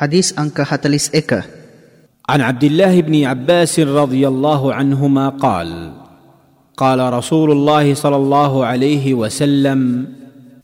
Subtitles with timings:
[0.00, 1.30] حديث أنك هتلس إك
[2.28, 5.70] عن عبد الله بن عباس رضي الله عنهما قال
[6.78, 9.80] قال رسول الله صلى الله عليه وسلم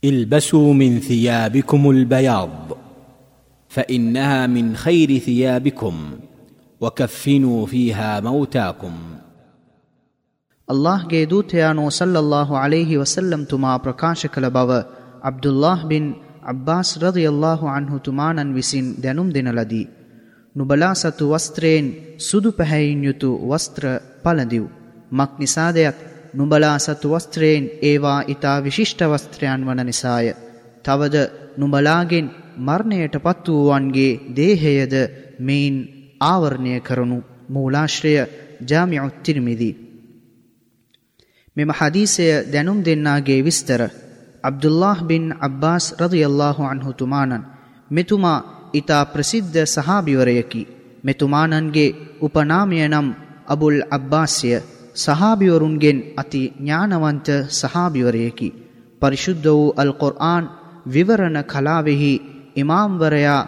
[0.04, 2.76] البسوا من ثيابكم البياض
[3.70, 5.94] فانها من خير ثيابكم
[6.80, 8.94] وكفنوا فيها موتاكم
[10.68, 14.70] ಅಲ್ಲಾಹ್ಗೆ ದೂತಯಾನು ಸಲ್ಲಲ್ಲಾಹು ಅಲೈಹಿ ವಸಲ್ಲಂ ತುಮಾ ಪ್ರಕಾಶ ಕಲ ಬವ
[15.30, 16.06] ಅಬ್ದುಲ್ಲಾಹ್ ಬಿನ್
[16.47, 19.87] අබ්බාස් රදියල්ලාහු අන්හු තුමාණන් විසින් දැනුම් දෙන ලදී.
[20.55, 21.87] නුබලා සතු වස්ත්‍රයෙන්
[22.19, 23.83] සුදු පැහැයින් යුතු වස්ත්‍ර
[24.23, 24.65] පළඳිව්.
[25.11, 25.97] මක් නිසාදයක්
[26.33, 30.27] නුබලා සතු වස්ත්‍රයෙන් ඒවා ඊතා විශිෂ්ට වස්ත්‍රයන් වන නිසාය.
[30.85, 31.15] තවද
[31.57, 32.27] නුබලාගෙන්
[32.59, 34.93] මරණයට පත් වූවන්ගේ දේහයද
[35.39, 35.75] මෙයින්
[36.21, 37.19] ආවරණය කරනු
[37.49, 38.13] මූලාශ්‍රය
[38.69, 39.71] ජාමිඋත් තිර්මිදි.
[41.57, 43.81] මෙම හදීසය දැනුම් දෙන්නාගේ විස්තර
[44.43, 47.43] අබ්දුල්ලාහ් බින් අබ්බාස් රදියල්ලාහු අන්හු තුමානන්
[47.91, 50.67] මෙතුමා ඊතා ප්‍රසිද්ධ සහාබිවරයකි.
[51.03, 53.07] මෙතුමානන්ගේ උපනාමය නම්
[53.47, 54.49] අබුල් අබ්බාස්ය.
[54.95, 58.49] සහාබිවරුන්ගෙන් අති ඥානවන්ත සහාබිවරයකි.
[59.01, 60.45] පරිශුද්ධ වූ අල් කුර්ආන්
[60.85, 62.11] විවරණ කලාවෙහි
[62.55, 63.41] ඉමාම්වරයා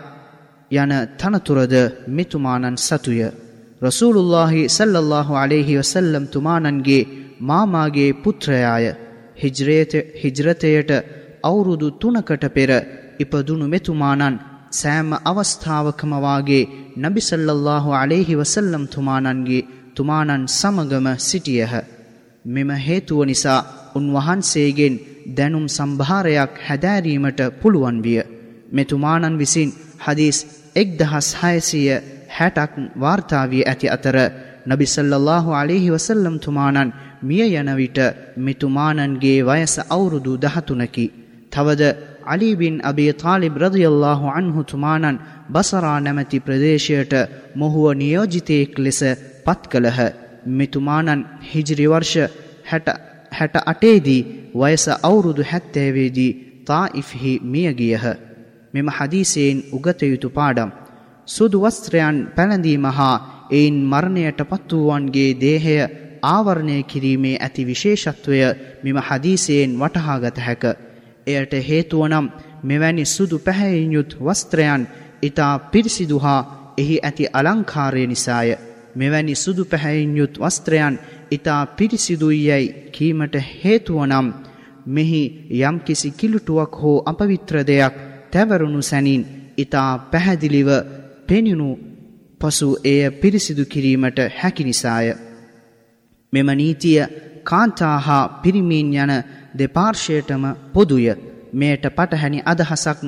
[0.71, 1.73] යන තනතුරද
[2.07, 3.21] මෙතුමානන් සතුය.
[3.81, 7.09] රසූලුල්ලාහි සල්ලල්ලාහු අලයිහි වසල්ලම් තුමානන්ගේ
[7.41, 8.85] මාමාගේ පුත්‍රයාය.
[9.41, 10.91] හිජ්රතයට
[11.43, 12.71] අවුරුදු තුනකට පෙර
[13.19, 14.35] ඉපදුණු මෙතුමානන්
[14.71, 21.73] සෑම අවස්ථාවකම වාගේ නබි සල්ලල්ලාහු අලයිහි වසල්ලම් තුමානන්ගේ තුමානන් සමගම සිටියහ.
[22.45, 24.95] මෙම හේතුව නිසා උන්වහන්සේගෙන්
[25.37, 28.21] දැනුම් සම්භාරයක් හැදෑරීමට පුළුවන් විය.
[28.71, 30.37] මෙතුමානන් විසින් හදිස්
[30.75, 31.89] එක්දහස් හයසිය
[32.29, 34.17] හැටක් වාර්තාාවී ඇති අතර
[34.67, 37.99] නබි සල්ලල්ලාහු අලෙහි වසල්ලම් තුමානන් මිය යන විට
[38.37, 41.05] මෙතුමානන්ගේ වයස අවුරුදු දහතුනකි.
[41.51, 41.83] තවද
[42.25, 47.13] අලිබින් අබේ තාලිබ් රදියල්ලාහු අන්හු තුමානන් බසරා නැමැති ප්‍රදේශයට
[47.55, 49.01] මොහුව නියෝජිතයෙක් ලෙස
[49.45, 49.99] පත් කළහ.
[50.49, 52.13] මෙතුමානන් හිජිරිවර්ෂ
[53.31, 58.05] හැට අටේදී වයස අවුරුදු හැත්තෑවේදී තායිෆ්හි මියගියහ.
[58.73, 60.69] මෙම හදීසයෙන් උගතයුතු පාඩම්.
[61.27, 63.15] සුදු වස්ත්‍රයන් පැළඳීම හා
[63.51, 65.75] එයින් මරණයට පත් වූවන්ගේ දේහය
[66.23, 68.39] ආවරණය කිරීමේ ඇති විශේෂත්වය
[68.83, 70.63] මෙම හදීසයෙන් වටහාගත හැක.
[71.27, 72.27] එයට හේතුවනම්
[72.63, 74.87] මෙවැනි සුදු පැහැයින් යුත් වස්ත්‍රයන්
[75.21, 78.57] ඉතා පිරිසිදු හා එහි ඇති අලංකාරය නිසාය.
[78.95, 80.99] මෙවැනි සුදු පැහැයින් යුත් වස්ත්‍රයන්
[81.31, 84.27] ඉතා පිරිසිදුයි යැයි කීමට හේතුවනම්
[84.87, 85.23] මෙහි
[85.61, 87.95] යම්කිසි කිලුටුවක් හෝ අපවිත්‍ර දෙයක්
[88.31, 89.23] තැවරුණු සැනින්
[89.57, 90.69] ඉතා පැහැදිලිව
[91.27, 91.69] පෙනිනු
[92.41, 95.07] පසු එය පිරිසිදු කිරීමට හැකි නිසාය.
[96.33, 96.99] මෙම නීතිය
[97.43, 99.13] කාන්තා හා පිරිමීන් යන
[99.59, 101.07] දෙපාර්ශයටම පොදුය
[101.53, 103.01] මෙයට පටහැනි අදහසක්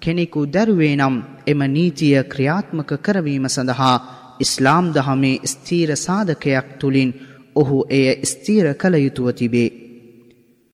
[0.00, 1.16] කෙනෙකු දැරුවේ නම්
[1.46, 3.96] එම නීතිය ක්‍රියාත්මක කරවීම සඳහා
[4.40, 7.10] ඉස්ලාම් දහමේ ස්තීර සාධකයක් තුළින්
[7.56, 9.70] ඔහු එය ස්තීර කළ යුතුව තිබේ.